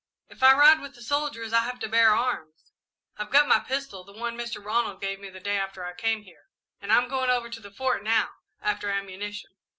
"If 0.29 0.41
I 0.41 0.53
ride 0.57 0.79
with 0.81 0.95
the 0.95 1.01
soldiers, 1.03 1.53
I 1.53 1.59
have 1.59 1.79
to 1.81 1.87
bear 1.87 2.09
arms. 2.09 2.71
I've 3.17 3.29
got 3.29 3.47
my 3.47 3.59
pistol 3.59 4.03
the 4.03 4.11
one 4.13 4.35
Mr. 4.35 4.57
Ronald 4.65 4.99
gave 4.99 5.19
me 5.19 5.29
the 5.29 5.39
day 5.39 5.57
after 5.59 5.85
I 5.85 5.93
came 5.93 6.23
here, 6.23 6.45
and 6.81 6.91
I'm 6.91 7.07
going 7.07 7.29
over 7.29 7.51
to 7.51 7.59
the 7.59 7.69
Fort 7.69 8.03
now, 8.03 8.29
after 8.63 8.89
ammunition." 8.89 9.51